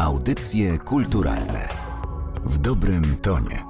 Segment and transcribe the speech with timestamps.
[0.00, 1.68] Audycje kulturalne
[2.44, 3.64] w dobrym tonie.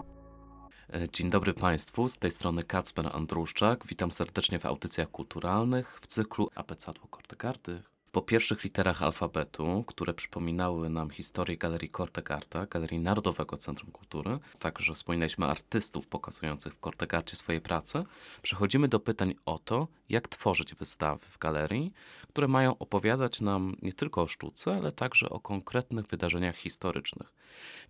[1.13, 3.87] Dzień dobry Państwu, z tej strony Kacper Andruszczak.
[3.87, 10.91] Witam serdecznie w audycjach kulturalnych w cyklu Apecadło Kortegardy po pierwszych literach alfabetu, które przypominały
[10.91, 17.61] nam historię Galerii Kortegarda, Galerii Narodowego Centrum Kultury, także wspominaliśmy artystów pokazujących w Kortegardzie swoje
[17.61, 18.05] prace,
[18.43, 21.93] przechodzimy do pytań o to, jak tworzyć wystawy w galerii,
[22.29, 27.33] które mają opowiadać nam nie tylko o sztuce, ale także o konkretnych wydarzeniach historycznych.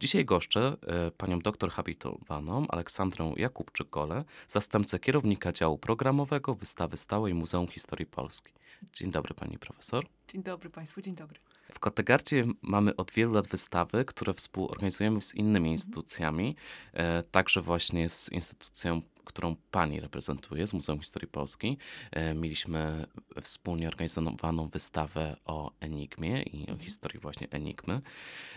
[0.00, 7.68] Dzisiaj goszczę e, panią doktor habilitowaną Aleksandrę Jakubczyk-Gole, zastępcę kierownika działu programowego Wystawy Stałej Muzeum
[7.68, 8.52] Historii Polski.
[8.92, 10.06] Dzień dobry pani profesor.
[10.28, 11.40] Dzień dobry państwu, dzień dobry.
[11.72, 16.56] W Kortegardzie mamy od wielu lat wystawy, które współorganizujemy z innymi instytucjami,
[16.92, 19.02] e, także właśnie z instytucją
[19.32, 21.78] którą pani reprezentuje z Muzeum Historii Polskiej.
[22.12, 23.06] E, mieliśmy
[23.42, 26.78] wspólnie organizowaną wystawę o Enigmie i o mhm.
[26.78, 28.00] historii właśnie Enigmy.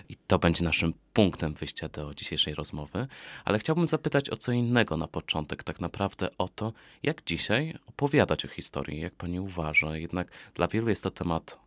[0.09, 3.07] I to będzie naszym punktem wyjścia do dzisiejszej rozmowy.
[3.45, 8.45] Ale chciałbym zapytać o co innego na początek, tak naprawdę o to, jak dzisiaj opowiadać
[8.45, 9.97] o historii, jak pani uważa.
[9.97, 11.62] Jednak dla wielu jest to temat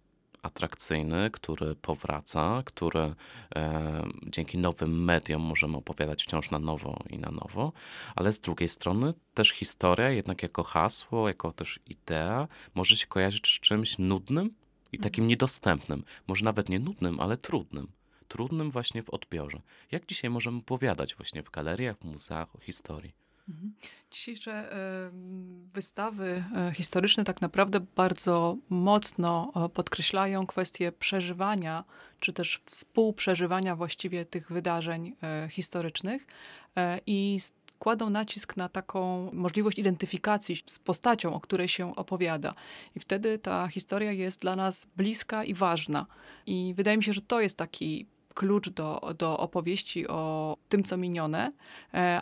[0.46, 3.14] atrakcyjny, który powraca, który
[3.56, 7.72] e, dzięki nowym mediom możemy opowiadać wciąż na nowo i na nowo,
[8.16, 13.56] ale z drugiej strony też historia, jednak jako hasło, jako też idea, może się kojarzyć
[13.56, 14.50] z czymś nudnym
[14.92, 15.28] i takim mhm.
[15.28, 16.04] niedostępnym.
[16.26, 17.88] Może nawet nie nudnym, ale trudnym.
[18.28, 19.60] Trudnym właśnie w odbiorze.
[19.90, 23.25] Jak dzisiaj możemy opowiadać właśnie w galeriach, w muzeach o historii?
[23.48, 23.74] Mhm.
[24.10, 24.70] Dzisiejsze
[25.74, 31.84] wystawy e, historyczne tak naprawdę bardzo mocno e, podkreślają kwestię przeżywania,
[32.20, 36.26] czy też współprzeżywania właściwie tych wydarzeń e, historycznych
[37.06, 37.38] i
[37.78, 42.54] kładą nacisk na taką możliwość identyfikacji z postacią, o której się opowiada.
[42.96, 46.06] I wtedy ta historia jest dla nas bliska i ważna.
[46.46, 50.96] I wydaje mi się, że to jest taki klucz do, do opowieści o tym, co
[50.96, 51.52] minione,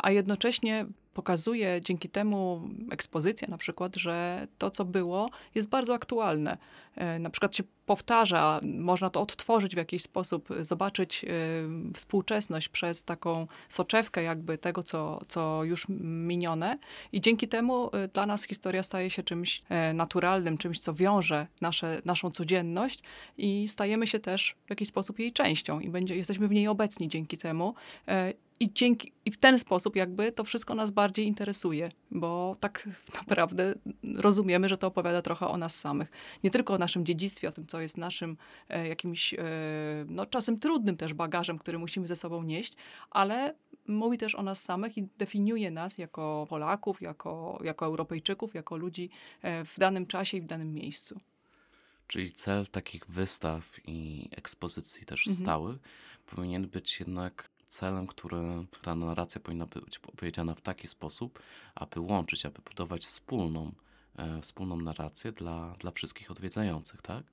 [0.03, 6.59] a jednocześnie pokazuje dzięki temu ekspozycja na przykład, że to, co było, jest bardzo aktualne.
[6.97, 13.05] E, na przykład się powtarza, można to odtworzyć w jakiś sposób, zobaczyć y, współczesność przez
[13.05, 16.79] taką soczewkę jakby tego, co, co już minione
[17.13, 19.63] i dzięki temu y, dla nas historia staje się czymś
[19.95, 23.03] naturalnym, czymś, co wiąże nasze, naszą codzienność
[23.39, 27.09] i stajemy się też w jakiś sposób jej częścią i będzie, jesteśmy w niej obecni
[27.09, 27.75] dzięki temu.
[28.61, 32.89] I, dzięki, I w ten sposób jakby to wszystko nas bardziej interesuje, bo tak
[33.29, 33.75] naprawdę
[34.15, 36.11] rozumiemy, że to opowiada trochę o nas samych.
[36.45, 38.37] Nie tylko o naszym dziedzictwie, o tym, co jest naszym
[38.69, 39.39] e, jakimś, e,
[40.09, 42.77] no czasem trudnym też bagażem, który musimy ze sobą nieść,
[43.11, 43.55] ale
[43.87, 49.11] mówi też o nas samych i definiuje nas jako Polaków, jako, jako Europejczyków, jako ludzi
[49.43, 51.21] e, w danym czasie i w danym miejscu.
[52.07, 55.45] Czyli cel takich wystaw i ekspozycji też mhm.
[55.45, 55.79] stałych
[56.27, 61.39] powinien być jednak celem, który ta narracja powinna być opowiedziana w taki sposób,
[61.75, 63.73] aby łączyć, aby budować wspólną,
[64.17, 67.25] e, wspólną narrację dla, dla wszystkich odwiedzających, tak?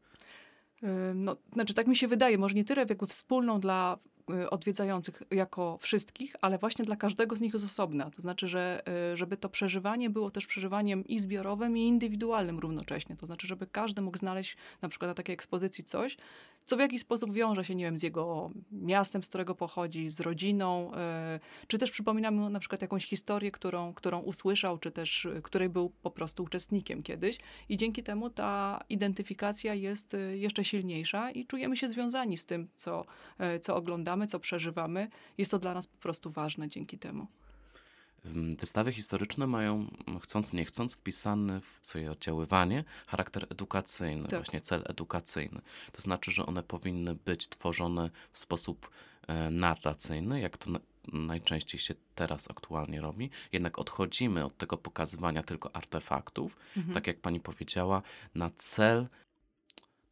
[1.16, 3.98] No, znaczy, tak mi się wydaje, może nie tyle jakby wspólną dla
[4.44, 8.12] y, odwiedzających jako wszystkich, ale właśnie dla każdego z nich z osobna.
[8.12, 13.16] To znaczy, że y, żeby to przeżywanie było też przeżywaniem i zbiorowym, i indywidualnym równocześnie.
[13.16, 16.18] To znaczy, żeby każdy mógł znaleźć na przykład na takiej ekspozycji coś,
[16.66, 20.20] co w jakiś sposób wiąże się, nie wiem, z jego miastem, z którego pochodzi, z
[20.20, 25.26] rodziną, e, czy też przypomina mu na przykład jakąś historię, którą, którą usłyszał, czy też
[25.26, 27.38] e, której był po prostu uczestnikiem kiedyś.
[27.70, 32.68] I dzięki temu ta identyfikacja jest e, jeszcze silniejsza i czujemy się związani z tym,
[32.76, 33.06] co,
[33.62, 35.08] co oglądamy, co przeżywamy.
[35.38, 37.28] Jest to dla nas po prostu ważne dzięki temu.
[38.58, 39.88] Wystawy historyczne mają,
[40.22, 44.40] chcąc nie chcąc, wpisany w swoje oddziaływanie charakter edukacyjny, tak.
[44.40, 45.62] właśnie cel edukacyjny.
[45.92, 48.90] To znaczy, że one powinny być tworzone w sposób
[49.28, 50.72] e, narracyjny, jak to
[51.14, 53.30] najczęściej się teraz aktualnie robi.
[53.52, 56.94] Jednak odchodzimy od tego pokazywania tylko artefaktów, mhm.
[56.94, 58.02] tak jak pani powiedziała,
[58.36, 59.08] na cel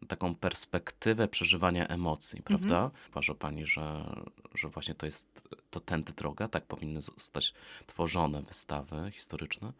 [0.07, 2.59] taką perspektywę przeżywania emocji, mhm.
[2.59, 2.85] prawda?
[2.85, 3.03] Mhm.
[3.11, 4.15] Uważa pani, że,
[4.55, 7.53] że właśnie to jest, to tędy droga, tak powinny zostać
[7.87, 9.73] tworzone wystawy historyczne?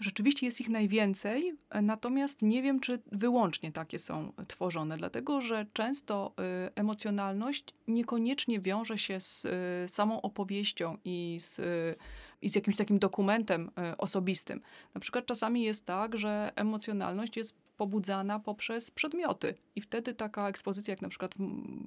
[0.00, 6.32] Rzeczywiście jest ich najwięcej, natomiast nie wiem, czy wyłącznie takie są tworzone, dlatego że często
[6.68, 11.94] y, emocjonalność niekoniecznie wiąże się z y, samą opowieścią i z, y,
[12.42, 14.60] i z jakimś takim dokumentem osobistym.
[14.94, 19.54] Na przykład czasami jest tak, że emocjonalność jest pobudzana poprzez przedmioty.
[19.76, 21.34] I wtedy taka ekspozycja, jak na przykład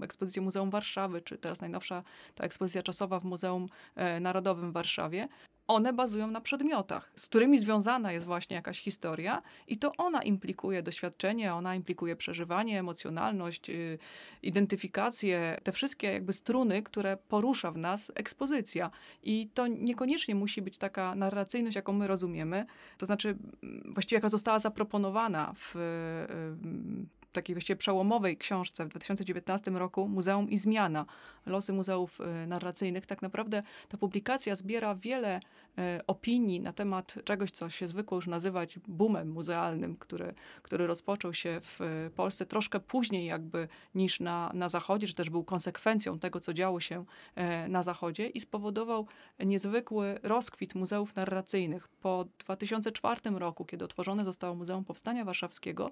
[0.02, 2.04] ekspozycja Muzeum Warszawy, czy teraz najnowsza
[2.36, 5.28] ta ekspozycja czasowa w Muzeum e, Narodowym w Warszawie,
[5.70, 10.84] one bazują na przedmiotach, z którymi związana jest właśnie jakaś historia i to ona implikuje
[10.84, 14.00] doświadczenie, ona implikuje przeżywanie, emocjonalność, yy,
[14.44, 18.92] identyfikację, te wszystkie jakby struny, które porusza w nas ekspozycja.
[19.24, 22.66] I to niekoniecznie musi być taka narracyjność, jaką my rozumiemy,
[22.98, 23.38] to znaczy
[23.86, 30.58] właściwie jaka została zaproponowana w yy, takiej właściwie przełomowej książce w 2019 roku Muzeum i
[30.58, 31.06] Zmiana.
[31.46, 33.06] Losy muzeów y, narracyjnych.
[33.06, 38.28] Tak naprawdę ta publikacja zbiera wiele y, opinii na temat czegoś, co się zwykło już
[38.28, 44.52] nazywać boomem muzealnym, który, który rozpoczął się w y, Polsce troszkę później jakby niż na,
[44.54, 47.06] na Zachodzie, czy też był konsekwencją tego, co działo się
[47.70, 49.08] na Zachodzie i spowodował
[49.40, 51.88] niezwykły rozkwit muzeów narracyjnych.
[51.88, 55.92] Po 2004 roku, kiedy otworzone zostało Muzeum Powstania Warszawskiego,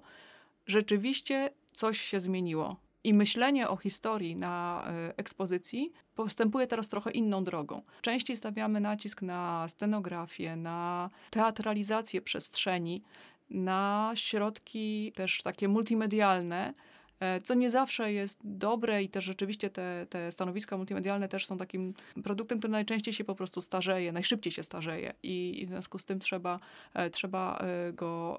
[0.68, 2.76] rzeczywiście coś się zmieniło.
[3.04, 7.82] I myślenie o historii na y, ekspozycji postępuje teraz trochę inną drogą.
[8.02, 13.02] Częściej stawiamy nacisk na scenografię, na teatralizację przestrzeni,
[13.50, 16.74] na środki też takie multimedialne,
[17.20, 21.58] e, co nie zawsze jest dobre i też rzeczywiście te, te stanowiska multimedialne też są
[21.58, 21.94] takim
[22.24, 26.04] produktem, który najczęściej się po prostu starzeje, najszybciej się starzeje i, i w związku z
[26.04, 26.60] tym trzeba,
[26.94, 28.38] e, trzeba go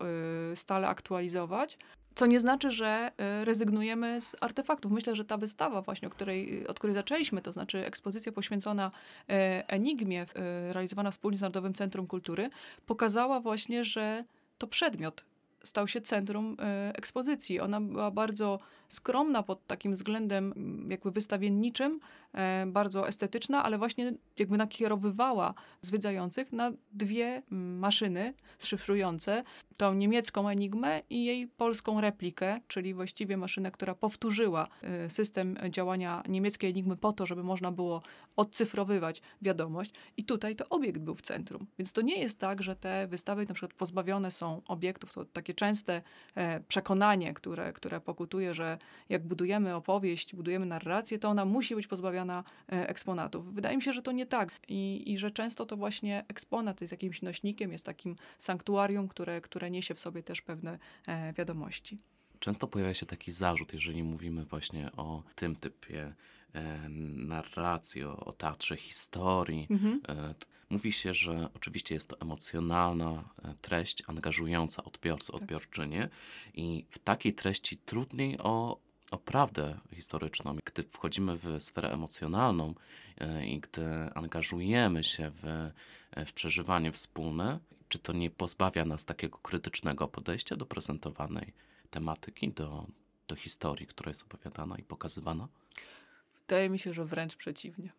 [0.55, 1.77] stale aktualizować.
[2.19, 3.12] Co nie znaczy, że
[3.42, 4.92] y, rezygnujemy z artefaktów.
[4.92, 9.33] Myślę, że ta wystawa właśnie, o której, od której zaczęliśmy, to znaczy ekspozycja poświęcona y,
[9.68, 12.50] Enigmie, y, realizowana wspólnie z Narodowym Centrum Kultury,
[12.86, 14.24] pokazała właśnie, że
[14.57, 15.24] to przedmiot
[15.63, 16.57] stał się centrum
[16.94, 17.60] ekspozycji.
[17.60, 22.00] Ona była bardzo skromna pod takim względem mm, jakby wystawienniczym,
[22.67, 29.43] bardzo estetyczna, ale właśnie jakby nakierowywała zwiedzających na dwie mm, maszyny szyfrujące,
[29.77, 36.23] tą niemiecką Enigmę i jej polską replikę, czyli właściwie maszynę, która powtórzyła e, system działania
[36.27, 38.01] niemieckiej Enigmy po to, żeby można było
[38.35, 39.91] odcyfrowywać wiadomość.
[40.17, 41.67] I tutaj to obiekt był w centrum.
[41.77, 45.13] Więc to nie jest tak, że te wystawy na przykład pozbawione są obiektów.
[45.13, 46.01] To takie częste
[46.35, 48.77] e, przekonanie, które, które pokutuje, że
[49.09, 53.54] jak budujemy opowieść, budujemy narrację, to ona musi być pozbawiona e, eksponatów.
[53.54, 56.92] Wydaje mi się, że to nie tak i, i że często to właśnie eksponat jest
[56.92, 61.98] jakimś nośnikiem, jest takim sanktuarium, które, które niesie w sobie też pewne e, wiadomości.
[62.39, 66.13] Często pojawia się taki zarzut, jeżeli mówimy właśnie o tym typie
[66.54, 69.68] e, narracji, o, o teatrze historii.
[69.69, 70.01] Mhm.
[70.07, 70.33] E,
[70.69, 75.42] mówi się, że oczywiście jest to emocjonalna e, treść, angażująca odbiorcę, tak.
[75.42, 76.10] odbiorczynię
[76.54, 78.80] i w takiej treści trudniej o,
[79.11, 80.56] o prawdę historyczną.
[80.65, 82.73] Gdy wchodzimy w sferę emocjonalną
[83.17, 83.83] e, i gdy
[84.15, 85.45] angażujemy się w,
[86.11, 87.59] e, w przeżywanie wspólne,
[87.89, 91.53] czy to nie pozbawia nas takiego krytycznego podejścia do prezentowanej
[91.89, 92.85] tematyki, do,
[93.27, 95.47] do historii, która jest opowiadana i pokazywana?
[96.49, 97.89] Wydaje mi się, że wręcz przeciwnie.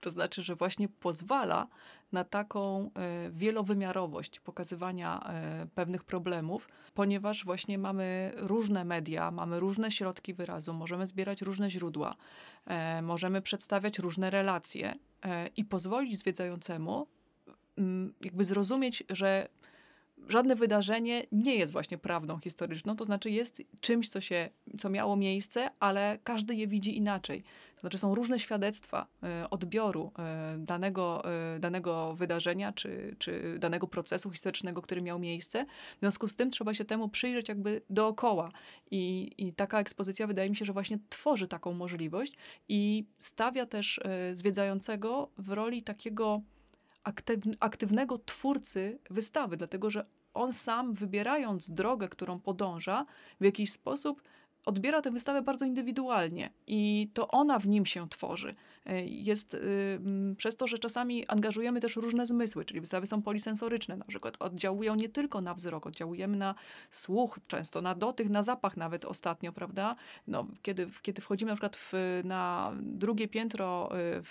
[0.00, 1.66] To znaczy, że właśnie pozwala
[2.12, 9.90] na taką e, wielowymiarowość pokazywania e, pewnych problemów, ponieważ właśnie mamy różne media, mamy różne
[9.90, 12.16] środki wyrazu, możemy zbierać różne źródła,
[12.66, 14.94] e, możemy przedstawiać różne relacje
[15.56, 17.06] i pozwolić zwiedzającemu
[17.78, 19.48] mm, jakby zrozumieć, że
[20.28, 25.16] żadne wydarzenie nie jest właśnie prawdą historyczną, to znaczy jest czymś, co, się, co miało
[25.16, 27.44] miejsce, ale każdy je widzi inaczej.
[27.76, 29.06] To znaczy są różne świadectwa
[29.44, 30.12] y, odbioru
[30.54, 31.22] y, danego,
[31.56, 35.66] y, danego wydarzenia czy, czy danego procesu historycznego, który miał miejsce.
[35.96, 38.50] W związku z tym trzeba się temu przyjrzeć jakby dookoła.
[38.90, 42.36] I, i taka ekspozycja wydaje mi się, że właśnie tworzy taką możliwość
[42.68, 44.00] i stawia też
[44.32, 46.42] zwiedzającego w roli takiego
[47.60, 53.06] aktywnego twórcy wystawy, dlatego że on sam, wybierając drogę, którą podąża,
[53.40, 54.22] w jakiś sposób
[54.66, 58.54] odbiera tę wystawę bardzo indywidualnie i to ona w nim się tworzy.
[58.86, 59.98] E, jest y,
[60.36, 64.94] przez to, że czasami angażujemy też różne zmysły, czyli wystawy są polisensoryczne, na przykład oddziałują
[64.94, 66.54] nie tylko na wzrok, oddziałujemy na
[66.90, 69.96] słuch, często na dotyk, na zapach nawet ostatnio, prawda?
[70.26, 71.92] No, kiedy, kiedy wchodzimy na przykład w,
[72.24, 74.22] na drugie piętro y,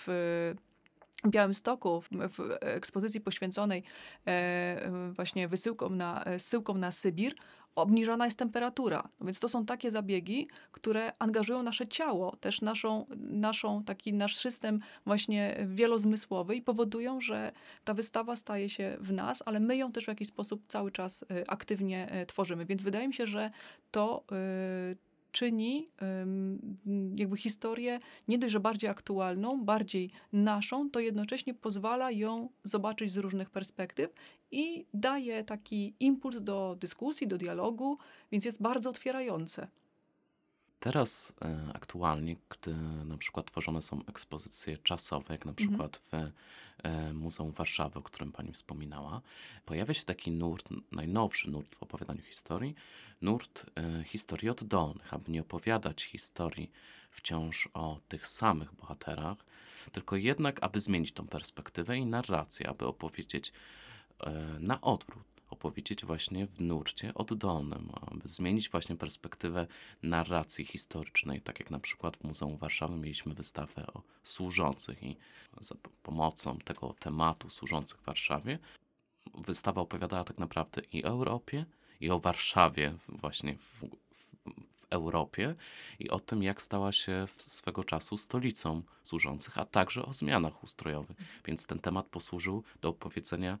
[1.24, 3.82] w Białymstoku w, w ekspozycji poświęconej
[4.26, 7.34] e, właśnie wysyłkom na, zsyłkom na Sybir,
[7.76, 9.08] obniżona jest temperatura.
[9.20, 14.36] No więc to są takie zabiegi, które angażują nasze ciało, też naszą, naszą, taki nasz
[14.36, 17.52] system właśnie wielozmysłowy i powodują, że
[17.84, 21.24] ta wystawa staje się w nas, ale my ją też w jakiś sposób cały czas
[21.30, 22.66] e, aktywnie e, tworzymy.
[22.66, 23.50] Więc wydaje mi się, że
[23.90, 24.36] to e,
[25.36, 25.88] czyni
[27.16, 33.16] jakby historię nie dość, że bardziej aktualną, bardziej naszą, to jednocześnie pozwala ją zobaczyć z
[33.16, 34.14] różnych perspektyw
[34.50, 37.98] i daje taki impuls do dyskusji, do dialogu,
[38.32, 39.68] więc jest bardzo otwierające
[40.86, 42.74] Teraz e, aktualnie, gdy
[43.04, 45.68] na przykład tworzone są ekspozycje czasowe, jak na Mhm.
[45.68, 46.14] przykład w
[46.82, 49.20] e, Muzeum Warszawy, o którym pani wspominała,
[49.64, 52.74] pojawia się taki nurt, najnowszy nurt w opowiadaniu historii,
[53.22, 56.70] nurt e, historii oddolnych, aby nie opowiadać historii
[57.10, 59.44] wciąż o tych samych bohaterach,
[59.92, 63.52] tylko jednak, aby zmienić tą perspektywę i narrację, aby opowiedzieć
[64.60, 69.66] na odwrót, opowiedzieć właśnie w nurcie oddolnym, aby zmienić właśnie perspektywę
[70.02, 75.16] narracji historycznej, tak jak na przykład w Muzeum Warszawy mieliśmy wystawę o służących i
[75.60, 78.58] za pomocą tego tematu służących w Warszawie
[79.34, 81.66] wystawa opowiadała tak naprawdę i o Europie,
[82.00, 84.36] i o Warszawie właśnie w, w,
[84.76, 85.54] w Europie
[85.98, 90.64] i o tym, jak stała się w swego czasu stolicą służących, a także o zmianach
[90.64, 91.16] ustrojowych.
[91.44, 93.58] Więc ten temat posłużył do opowiedzenia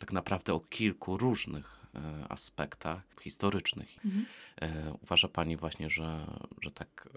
[0.00, 3.96] tak naprawdę o kilku różnych e, aspektach historycznych.
[4.04, 4.26] Mhm.
[4.62, 6.26] E, uważa Pani właśnie, że,
[6.62, 7.08] że, tak,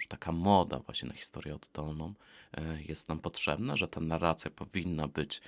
[0.00, 2.14] że taka moda właśnie na historię oddolną
[2.52, 5.42] e, jest nam potrzebna, że ta narracja powinna być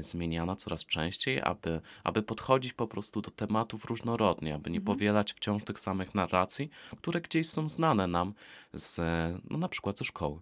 [0.00, 4.96] zmieniana coraz częściej, aby, aby podchodzić po prostu do tematów różnorodnie, aby nie Mhm.
[4.96, 8.34] powielać wciąż tych samych narracji, które gdzieś są znane nam
[8.74, 9.00] z,
[9.50, 10.40] no, na przykład ze szkoły.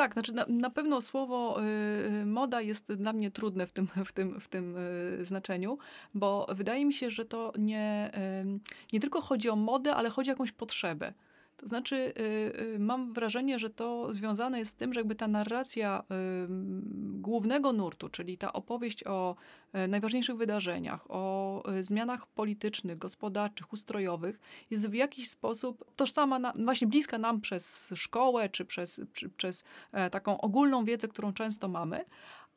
[0.00, 1.64] Tak, znaczy na, na pewno słowo y,
[2.22, 5.78] y, moda jest dla mnie trudne w tym, w tym, w tym y, znaczeniu,
[6.14, 8.60] bo wydaje mi się, że to nie, ym,
[8.92, 11.12] nie tylko chodzi o modę, ale chodzi o jakąś potrzebę.
[11.60, 12.22] To znaczy, y,
[12.74, 16.04] y, mam wrażenie, że to związane jest z tym, że jakby ta narracja
[17.20, 19.36] głównego nurtu, czyli ta opowieść o
[19.72, 24.40] e, najważniejszych wydarzeniach, o e, zmianach politycznych, gospodarczych, ustrojowych,
[24.70, 29.64] jest w jakiś sposób tożsama, na, właśnie bliska nam przez szkołę, czy przez, czy przez
[29.92, 32.04] e, taką ogólną wiedzę, którą często mamy,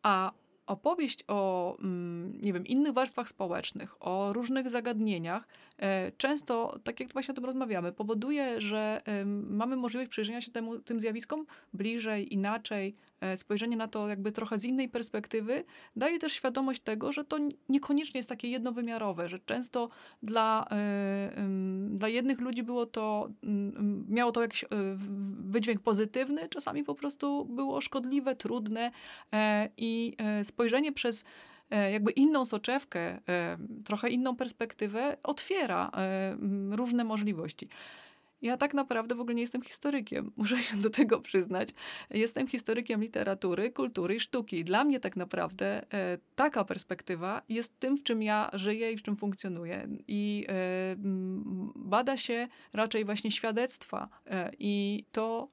[0.04, 0.32] a
[0.68, 7.14] opowieść o, mm, nie wiem, innych warstwach społecznych, o różnych zagadnieniach, e, często, tak jak
[7.14, 9.02] właśnie o tym rozmawiamy, powoduje, że
[9.50, 14.60] mamy możliwość przyjrzenia się temu, tym zjawiskom bliżej, inaczej, e, spojrzenie na to jakby trochę
[14.60, 15.64] z innej perspektywy,
[15.96, 17.38] daje też świadomość tego, że to
[17.70, 19.90] niekoniecznie jest takie jednowymiarowe, że często
[20.24, 21.32] dla, e,
[21.90, 23.30] dla jednych ludzi było to,
[24.10, 24.66] miało to jakiś
[25.40, 28.92] wydźwięk pozytywny, czasami po prostu było szkodliwe, trudne
[29.78, 30.16] i
[30.54, 31.24] spojrzenie przez
[31.70, 36.38] e, jakby inną soczewkę, e, trochę inną perspektywę otwiera e,
[36.72, 37.68] różne możliwości.
[38.42, 41.70] Ja tak naprawdę w ogóle nie jestem historykiem, muszę się do tego przyznać.
[42.10, 44.64] Jestem historykiem literatury, kultury i sztuki.
[44.64, 45.86] Dla mnie tak naprawdę
[46.36, 49.88] taka perspektywa jest tym, w czym ja żyję i w czym funkcjonuję.
[50.08, 50.48] I
[51.76, 54.10] bada się raczej właśnie świadectwa
[54.60, 55.48] i to,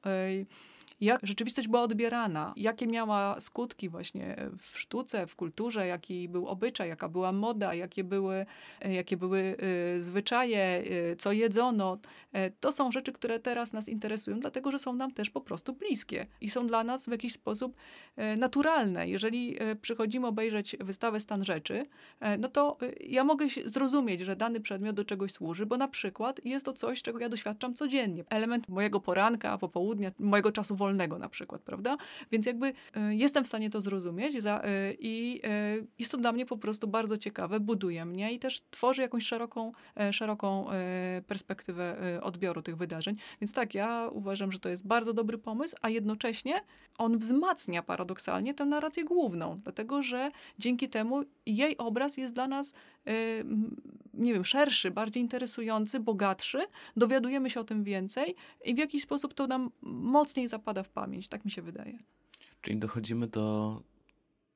[1.00, 6.88] jak rzeczywistość była odbierana, jakie miała skutki właśnie w sztuce, w kulturze, jaki był obyczaj,
[6.88, 8.46] jaka była moda, jakie były,
[8.80, 9.56] e, jakie były
[9.96, 11.98] e, zwyczaje, e, co jedzono.
[12.60, 16.26] To są rzeczy, które teraz nas interesują, dlatego że są nam też po prostu bliskie
[16.40, 17.76] i są dla nas w jakiś sposób
[18.36, 19.08] naturalne.
[19.08, 21.86] Jeżeli przychodzimy obejrzeć wystawę Stan Rzeczy,
[22.38, 26.64] no to ja mogę zrozumieć, że dany przedmiot do czegoś służy, bo na przykład jest
[26.64, 28.24] to coś, czego ja doświadczam codziennie.
[28.30, 31.96] Element mojego poranka, popołudnia, mojego czasu wolnego na przykład, prawda?
[32.32, 36.46] Więc jakby e, jestem w stanie to zrozumieć e, i e, jest to dla mnie
[36.46, 39.72] po prostu bardzo ciekawe, buduje mnie i też tworzy jakąś szeroką,
[40.10, 40.66] szeroką
[41.26, 43.16] perspektywę odbioru tych wydarzeń.
[43.40, 46.62] Więc tak, ja uważam, że to jest bardzo dobry pomysł, a jednocześnie
[46.98, 52.74] on wzmacnia paradoksalnie tę narrację główną, dlatego że dzięki temu jej obraz jest dla nas,
[54.20, 56.58] nie wiem, szerszy, bardziej interesujący, bogatszy,
[56.96, 58.34] dowiadujemy się o tym więcej
[58.64, 61.98] i w jakiś sposób to nam mocniej zapada w pamięć, tak mi się wydaje.
[62.60, 63.82] Czyli dochodzimy do,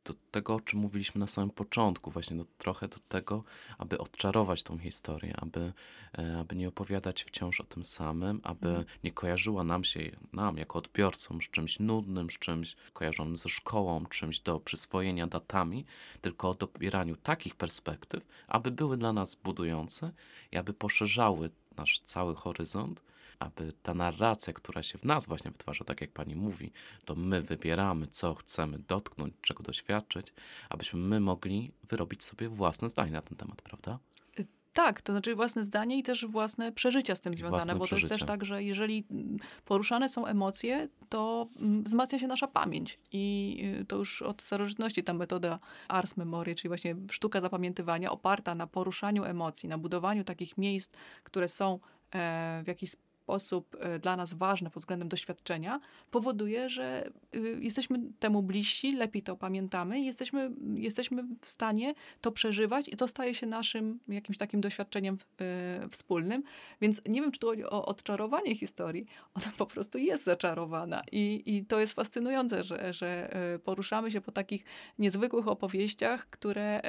[0.04, 3.44] do tego, o czym mówiliśmy na samym początku, właśnie do, trochę do tego,
[3.78, 5.72] aby odczarować tą historię, aby,
[6.18, 8.84] e, aby nie opowiadać wciąż o tym samym, aby Mhm.
[9.04, 10.00] nie kojarzyła nam się,
[10.32, 15.84] nam jako odbiorcom, z czymś nudnym, z czymś kojarzonym ze szkołą, czymś do przyswojenia datami,
[16.20, 20.12] tylko o dobieraniu takich perspektyw, aby były dla nas budujące
[20.52, 23.02] i aby poszerzały nasz cały horyzont,
[23.44, 26.72] aby ta narracja, która się w nas właśnie wytwarza, tak jak pani mówi,
[27.04, 30.34] to my wybieramy, co chcemy dotknąć, czego doświadczyć,
[30.68, 33.98] abyśmy my mogli wyrobić sobie własne zdanie na ten temat, prawda?
[34.74, 37.96] Tak, to znaczy własne zdanie i też własne przeżycia z tym związane, własne bo to
[37.96, 42.98] jest też tak, że jeżeli mm, poruszane są emocje, to mm, wzmacnia się nasza pamięć
[43.12, 45.58] i y, to już od starożytności ta metoda
[45.88, 50.92] ars memory, czyli właśnie sztuka zapamiętywania oparta na poruszaniu emocji, na budowaniu takich miejsc,
[51.24, 51.78] które są
[52.14, 57.98] e, w jakiś sposób e, dla nas ważne pod względem doświadczenia, powoduje, że y, jesteśmy
[58.18, 63.46] temu bliżsi, lepiej to pamiętamy, jesteśmy, jesteśmy w stanie to przeżywać i to staje się
[63.46, 65.14] naszym jakimś takim doświadczeniem
[65.84, 66.42] y, wspólnym.
[66.80, 71.42] Więc nie wiem, czy to chodzi o odczarowanie historii, ona po prostu jest zaczarowana i,
[71.46, 74.64] i to jest fascynujące, że, że y, poruszamy się po takich
[74.98, 76.82] niezwykłych opowieściach, które,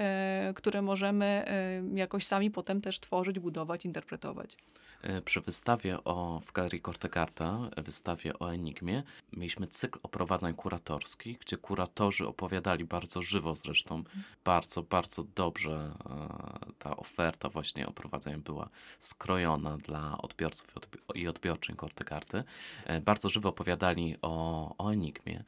[0.55, 1.45] które możemy
[1.93, 4.57] jakoś sami potem też tworzyć, budować, interpretować.
[5.05, 11.57] E, przy wystawie o, w Galerii Kortegarda, wystawie o Enigmie, mieliśmy cykl oprowadzań kuratorskich, gdzie
[11.57, 14.03] kuratorzy opowiadali bardzo żywo zresztą,
[14.43, 18.69] bardzo, bardzo dobrze e, ta oferta właśnie oprowadzeń była
[18.99, 20.67] skrojona dla odbiorców
[21.15, 22.43] i odbiorczyń Kortegardy.
[22.85, 25.43] E, bardzo żywo opowiadali o, o Enigmie,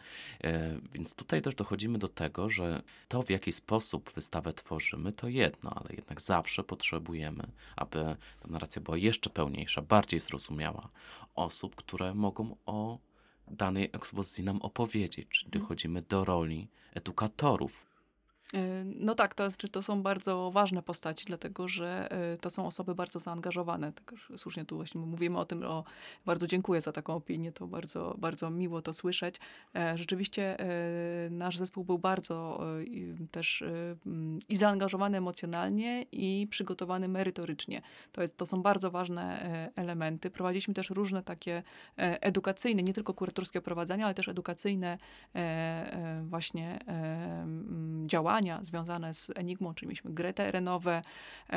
[0.94, 5.74] więc tutaj też dochodzimy do tego, że to w jaki sposób wystawę tworzymy to jedno,
[5.76, 9.47] ale jednak zawsze potrzebujemy, aby ta narracja była jeszcze pełniejsza,
[9.82, 10.90] bardziej zrozumiała
[11.36, 13.00] osób, które mogą o
[13.48, 15.28] danej ekspozycji nam opowiedzieć.
[15.30, 15.62] Czyli mhm.
[15.62, 17.87] dochodzimy do roli edukatorów,
[18.86, 22.96] no tak, to, znaczy, to są bardzo ważne postaci, dlatego że e, to są osoby
[22.96, 23.94] bardzo zaangażowane.
[23.94, 25.84] Tak, słusznie tu właśnie mówimy o tym, o,
[26.26, 29.36] bardzo dziękuję za taką opinię, to bardzo, bardzo miło to słyszeć.
[29.76, 30.58] E, rzeczywiście
[31.32, 32.60] nasz zespół był bardzo
[33.32, 33.64] też
[34.50, 37.82] i zaangażowany emocjonalnie i przygotowany merytorycznie.
[38.12, 40.30] To, jest, to są bardzo ważne elementy.
[40.30, 41.64] Prowadziliśmy też różne takie
[41.98, 44.98] edukacyjne, nie tylko kuratorskie prowadzenia, ale też edukacyjne
[46.24, 46.80] właśnie
[48.06, 51.02] działania działania związane z Enigmą, czyli mieliśmy gry terenowe,
[51.50, 51.54] e,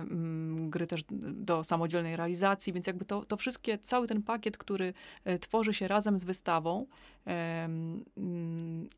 [0.00, 4.94] mm, gry też do samodzielnej realizacji, więc jakby to, to wszystkie, cały ten pakiet, który
[5.24, 6.86] e, tworzy się razem z wystawą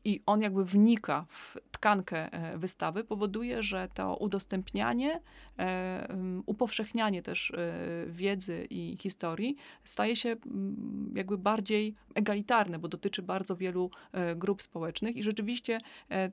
[0.03, 5.21] i on jakby wnika w tkankę e, wystawy, powoduje, że to udostępnianie,
[5.59, 7.55] e, mm, upowszechnianie też e,
[8.07, 10.35] wiedzy i historii staje się
[11.13, 13.89] jakby bardziej egalitarne, bo dotyczy bardzo wielu
[14.35, 15.79] grup społecznych i rzeczywiście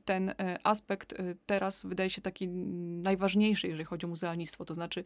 [0.04, 0.34] ten
[0.64, 1.14] aspekt
[1.46, 4.64] teraz wydaje się taki najważniejszy, jeżeli chodzi o muzealnictwo.
[4.64, 5.04] To znaczy,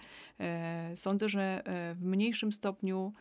[0.95, 1.63] sądzę, że
[1.95, 3.13] w mniejszym stopniu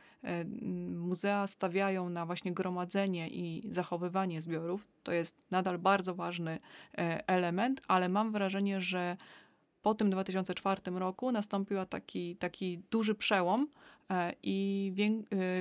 [0.96, 4.88] muzea stawiają na właśnie gromadzenie i zachowywanie zbiorów.
[5.04, 6.60] To jest nadal bardzo ważny
[7.28, 9.18] element, ale mam wrażenie, że
[9.82, 13.68] po tym 2004 roku nastąpił taki, taki duży przełom
[14.44, 14.92] i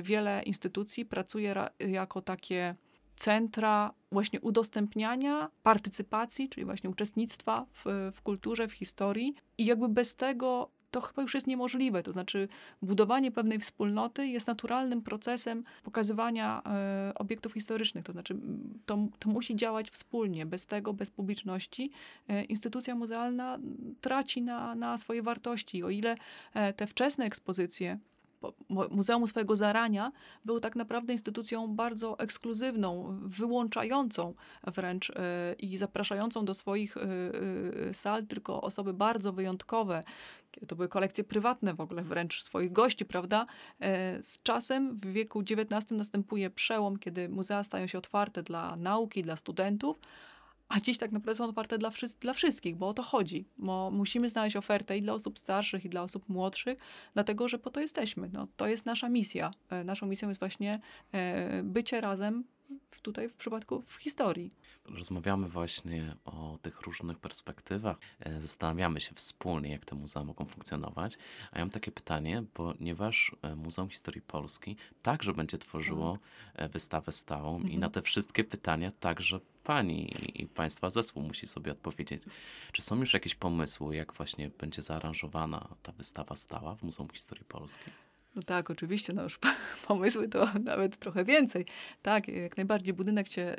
[0.03, 2.75] wiele instytucji pracuje jako takie
[3.15, 9.35] centra właśnie udostępniania, partycypacji, czyli właśnie uczestnictwa w, w kulturze, w historii.
[9.57, 12.03] I jakby bez tego to chyba już jest niemożliwe.
[12.03, 12.47] To znaczy,
[12.81, 18.05] budowanie pewnej wspólnoty jest naturalnym procesem pokazywania e, obiektów historycznych.
[18.05, 18.35] To znaczy,
[18.85, 20.45] to, to musi działać wspólnie.
[20.45, 21.91] Bez tego, bez publiczności,
[22.27, 23.59] e, instytucja muzealna
[24.01, 25.83] traci na, na swojej wartości.
[25.83, 26.15] O ile
[26.53, 27.99] e, te wczesne ekspozycje
[28.69, 30.11] Muzeum swojego zarania
[30.45, 34.33] był tak naprawdę instytucją bardzo ekskluzywną, wyłączającą
[34.67, 37.01] wręcz e, i zapraszającą do swoich e,
[37.89, 40.03] e, sal tylko osoby bardzo wyjątkowe.
[40.67, 43.45] To były kolekcje prywatne w ogóle, wręcz swoich gości, prawda?
[44.21, 49.35] Z czasem w wieku XIX następuje przełom, kiedy muzea stają się otwarte dla nauki, dla
[49.35, 49.99] studentów,
[50.69, 53.45] a dziś tak naprawdę są otwarte dla, wszy dla wszystkich, bo o to chodzi.
[53.57, 56.79] Bo musimy znaleźć ofertę i dla osób starszych, i dla osób młodszych,
[57.13, 58.29] dlatego że po to jesteśmy.
[58.33, 59.51] No, to jest nasza misja.
[59.69, 60.79] E, naszą misją jest właśnie
[61.11, 62.43] e, bycie razem
[62.91, 64.53] w, tutaj w przypadku w historii.
[64.85, 71.17] Rozmawiamy właśnie o tych różnych perspektywach, e, zastanawiamy się wspólnie, jak te muzea mogą funkcjonować.
[71.51, 76.17] A ja mam takie pytanie, ponieważ e, Muzeum Historii Polski także będzie tworzyło
[76.53, 76.65] tak.
[76.65, 77.73] E, wystawę stałą mhm.
[77.73, 82.23] i na te wszystkie pytania także pani i państwa zespół musi sobie odpowiedzieć.
[82.71, 87.45] Czy są już jakieś pomysły, jak właśnie będzie zaaranżowana ta wystawa stała w Muzeum Historii
[87.45, 87.93] Polskiej?
[88.35, 89.39] No tak, oczywiście, no już
[89.87, 91.65] pomysły to nawet trochę więcej.
[92.01, 93.57] Tak, jak najbardziej budynek się e,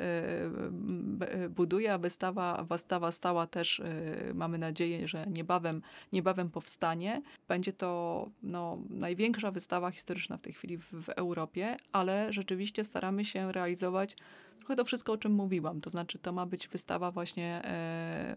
[1.21, 5.81] e, buduje, a wystawa, wystawa stała też, e, mamy nadzieję, że niebawem,
[6.13, 7.21] niebawem powstanie.
[7.47, 13.25] Będzie to no, największa wystawa historyczna w tej chwili w, w Europie, ale rzeczywiście staramy
[13.25, 14.15] się realizować
[14.59, 15.81] trochę to wszystko, o czym mówiłam.
[15.81, 17.61] To znaczy, to ma być wystawa właśnie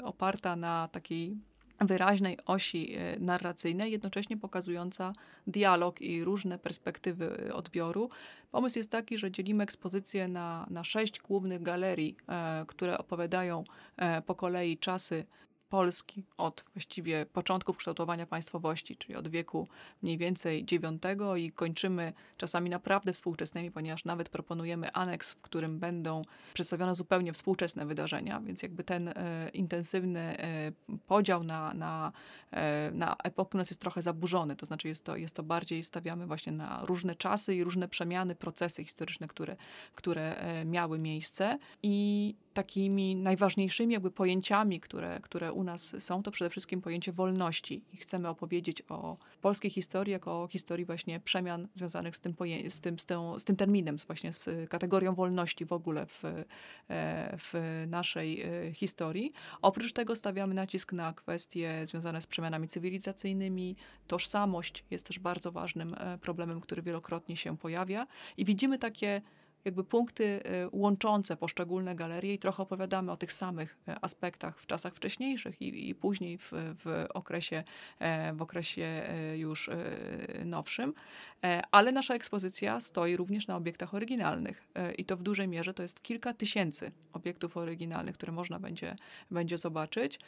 [0.02, 1.36] oparta na takiej
[1.80, 5.12] wyraźnej osi e, narracyjnej, jednocześnie pokazująca
[5.46, 8.10] dialog i różne perspektywy e, odbioru.
[8.50, 13.64] Pomysł jest taki, że dzielimy ekspozycję na, na sześć głównych galerii, e, które opowiadają
[14.26, 15.24] po kolei czasy
[15.70, 19.68] Polski od właściwie początków kształtowania państwowości, czyli od wieku
[20.02, 21.04] mniej więcej IX
[21.36, 26.22] i kończymy czasami naprawdę współczesnymi, ponieważ nawet proponujemy aneks, w którym będą
[26.54, 30.72] przedstawione zupełnie współczesne wydarzenia, więc jakby ten e, intensywny e,
[31.06, 32.12] podział na, na,
[32.50, 36.26] e, na epoki nas jest trochę zaburzony, to znaczy jest to, jest to bardziej stawiamy
[36.26, 39.56] właśnie na różne czasy i różne przemiany, procesy historyczne, które,
[39.94, 41.58] które e, miały miejsce.
[41.82, 47.84] I takimi najważniejszymi jakby pojęciami, które, które u nas są, to przede wszystkim pojęcie wolności.
[47.92, 52.70] I chcemy opowiedzieć o polskiej historii jako o historii właśnie przemian związanych z tym, poję-
[52.70, 53.06] z tym, z
[53.38, 56.44] z tym terminem, właśnie z kategorią wolności w ogóle w, e,
[57.38, 59.32] w naszej e, historii.
[59.62, 63.76] Oprócz tego stawiamy nacisk na kwestie związane z przemianami cywilizacyjnymi.
[64.06, 68.06] Tożsamość jest też bardzo ważnym e, problemem, który wielokrotnie się pojawia.
[68.36, 69.22] I widzimy takie
[69.64, 70.40] jakby punkty y,
[70.72, 75.88] łączące poszczególne galerie i trochę opowiadamy o tych samych y, aspektach w czasach wcześniejszych i,
[75.88, 77.64] i później w, w, okresie,
[77.98, 79.74] e, w okresie e, już e,
[80.44, 80.94] nowszym.
[81.70, 84.64] Ale nasza ekspozycja stoi również na obiektach oryginalnych
[84.98, 88.96] i to w dużej mierze to jest kilka tysięcy obiektów oryginalnych, które można będzie,
[89.30, 90.20] będzie zobaczyć.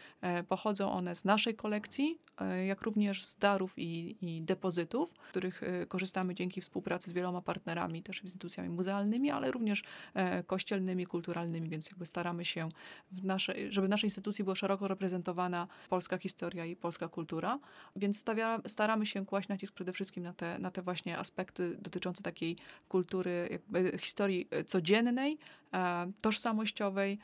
[0.48, 2.18] Pochodzą one z naszej kolekcji,
[2.66, 8.22] jak również z darów i, i depozytów, których korzystamy dzięki współpracy z wieloma partnerami, też
[8.22, 9.82] instytucjami muzealnymi, ale również
[10.14, 12.68] e, kościelnymi, kulturalnymi, więc jakby staramy się,
[13.12, 17.58] w nasze, żeby w naszej instytucji była szeroko reprezentowana polska historia i polska kultura,
[17.96, 22.22] więc stawia, staramy się kłaść nacisk przede wszystkim na te, na te właśnie aspekty dotyczące
[22.22, 22.56] takiej
[22.88, 23.60] kultury,
[24.00, 25.38] historii e, codziennej,
[25.72, 27.18] e, tożsamościowej,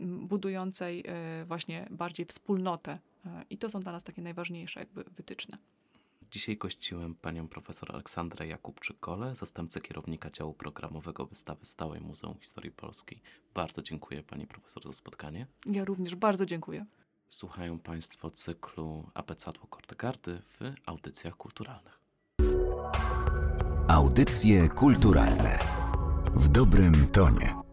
[0.00, 1.04] budującej
[1.46, 2.98] właśnie bardziej wspólnotę.
[3.50, 5.58] I to są dla nas takie najważniejsze jakby wytyczne.
[6.30, 13.20] Dzisiaj gościłem panią profesor Aleksandrę Jakubczyk-Kole, zastępcę kierownika działu programowego wystawy stałej Muzeum Historii Polskiej.
[13.54, 15.46] Bardzo dziękuję pani profesor za spotkanie.
[15.66, 16.86] Ja również bardzo dziękuję.
[17.28, 22.00] Słuchają państwo cyklu Abecadło Kortegardy w audycjach kulturalnych.
[23.88, 25.58] Audycje kulturalne
[26.34, 27.67] w dobrym tonie.